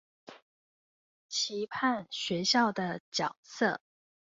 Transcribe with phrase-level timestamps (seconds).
[1.29, 3.81] 期盼學校的角色